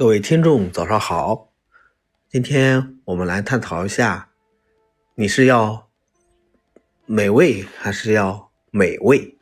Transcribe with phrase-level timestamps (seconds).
[0.00, 1.52] 各位听众，早上好。
[2.30, 4.30] 今天我们来探讨一下，
[5.14, 5.90] 你是要
[7.04, 9.36] 美味还是要美味？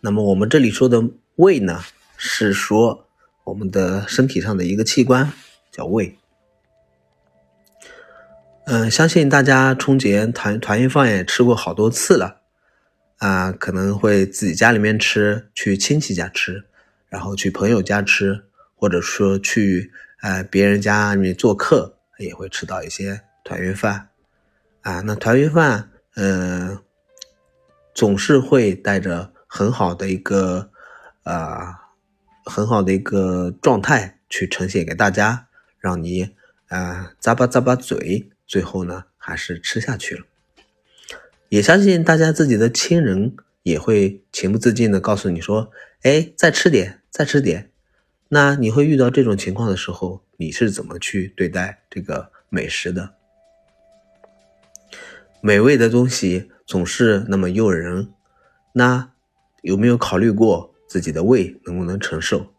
[0.00, 1.04] 那么我们这里说的
[1.34, 1.84] 胃呢，
[2.16, 3.06] 是说
[3.44, 5.30] 我们的身体上的一个器官，
[5.70, 6.16] 叫胃。
[8.64, 12.40] 嗯，相信大家春节团团圆饭也吃过好多次了
[13.18, 16.64] 啊，可能会自己家里面吃，去亲戚家吃，
[17.10, 18.45] 然后去朋友家吃。
[18.76, 19.90] 或者说去
[20.20, 24.10] 呃别人家里面做客，也会吃到一些团圆饭，
[24.82, 26.78] 啊，那团圆饭，嗯，
[27.94, 30.70] 总是会带着很好的一个
[31.22, 31.74] 啊
[32.44, 36.34] 很好的一个状态去呈现给大家，让你
[36.68, 40.24] 啊咂吧咂吧嘴，最后呢还是吃下去了。
[41.48, 45.70] 也相信大家自己的亲人也会情不自禁的告诉你说，
[46.02, 47.70] 哎，再吃点，再吃点。
[48.28, 53.14] 那你会遇到这种情况的时候，你是怎么去对待这个美食的？
[55.40, 58.12] 美味的东西总是那么诱人，
[58.72, 59.12] 那
[59.62, 62.52] 有没有考虑过自己的胃能不能承受？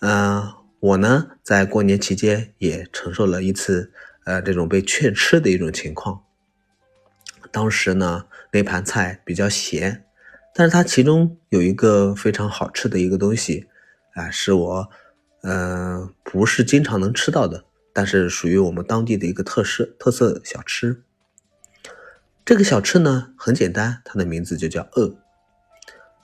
[0.00, 3.90] 嗯，我呢，在过年期间也承受了一次
[4.24, 6.22] 呃这种被劝吃的一种情况。
[7.50, 10.04] 当时呢，那盘菜比较咸，
[10.54, 13.68] 但是它其中有一个非常好吃的一个东西。
[14.14, 14.90] 啊，是我，
[15.42, 21.02] 嗯，不是经常能吃到的，但是属于我们当地的一个特色特色小吃。
[22.44, 25.16] 这个小吃呢很简单，它的名字就叫恶。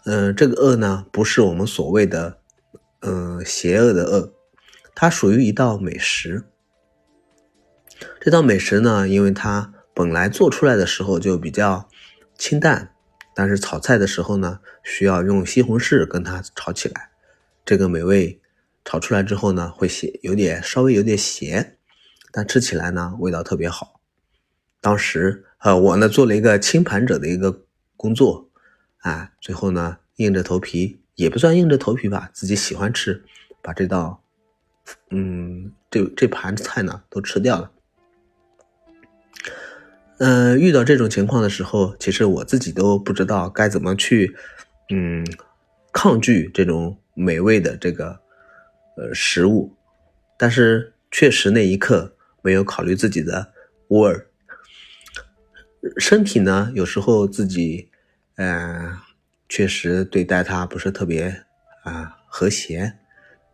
[0.05, 2.39] 嗯，这个恶呢不是我们所谓的，
[3.01, 4.33] 嗯，邪恶的恶，
[4.95, 6.45] 它属于一道美食。
[8.21, 11.89] 这道美食呢，因为它本来做出来的时候就比较
[12.39, 12.95] 清淡，
[13.35, 17.10] 但是炒菜的时候呢，需要用西红柿跟它炒起来。
[17.65, 18.41] 这个美味
[18.85, 21.77] 炒出来之后呢，会咸，有点稍微有点咸，
[22.33, 24.01] 但吃起来呢味道特别好。
[24.81, 27.65] 当时呃我呢做了一个清盘者的一个
[27.97, 28.49] 工作
[28.99, 33.23] 啊，最后呢硬着头皮也不算硬着头皮吧，自己喜欢吃，
[33.63, 34.23] 把这道
[35.11, 37.71] 嗯这这盘菜呢都吃掉了。
[40.19, 44.35] 嗯，遇到这种情况的时候，其实我自己都不知道该怎么去
[44.89, 45.25] 嗯
[45.93, 46.97] 抗拒这种。
[47.15, 48.21] 美味的这个
[48.97, 49.75] 呃食物，
[50.39, 53.53] 但是确实那一刻没有考虑自己的
[53.89, 54.27] 味儿。
[55.97, 57.89] 身体呢，有时候自己
[58.37, 58.99] 嗯
[59.49, 61.45] 确实对待它不是特别
[61.85, 62.99] 啊和谐，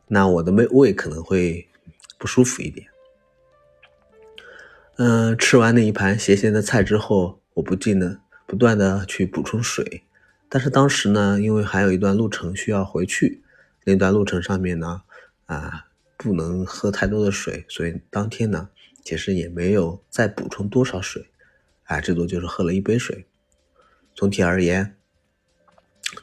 [0.09, 1.69] 那我的胃胃可能会
[2.19, 2.87] 不舒服一点。
[4.97, 10.03] 嗯，吃完那一盘咸咸的菜之后，我不禁的不断的去补充水，
[10.49, 13.43] 但是当时呢，因为还有一段路程需要回去。
[13.89, 15.03] 那段路程上面呢，
[15.45, 15.87] 啊，
[16.17, 18.69] 不能喝太多的水，所以当天呢，
[19.05, 21.31] 其实也没有再补充多少水，
[21.85, 23.27] 啊，最多就是喝了一杯水。
[24.13, 24.97] 总体而言，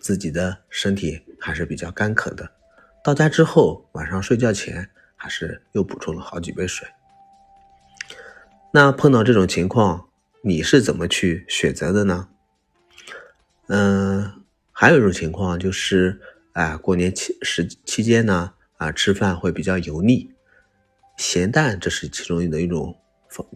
[0.02, 2.52] 自己的身体还是比较干渴的。
[3.02, 6.85] 到家之后，晚上睡觉前还是又补充了好几杯水。
[8.73, 10.09] 那碰到这种情况，
[10.41, 12.28] 你是怎么去选择的呢？
[13.68, 16.19] 嗯，还有一种情况就是。
[16.53, 20.31] 啊，过年期时期间呢，啊，吃饭会比较油腻、
[21.18, 22.96] 咸淡，这是其中的一种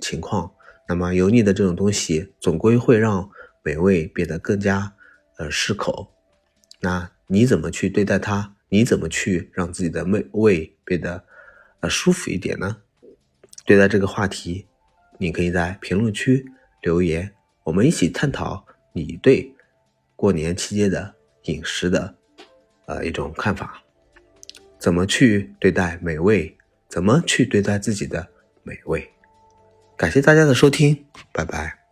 [0.01, 0.51] 情况。
[0.87, 3.29] 那么油腻的这种东西，总归会让
[3.61, 4.93] 美味变得更加
[5.37, 6.11] 呃适口。
[6.79, 8.55] 那你怎么去对待它？
[8.69, 11.23] 你怎么去让自己的胃胃变得
[11.81, 12.77] 呃舒服一点呢？
[13.65, 14.65] 对待这个话题，
[15.19, 16.45] 你可以在评论区
[16.81, 17.33] 留言，
[17.63, 19.53] 我们一起探讨你对
[20.15, 22.15] 过年期间的饮食的。
[22.87, 23.81] 呃，一种看法，
[24.79, 26.57] 怎么去对待美味？
[26.89, 28.27] 怎么去对待自己的
[28.63, 29.09] 美味？
[29.95, 31.86] 感谢大家的收听，拜拜。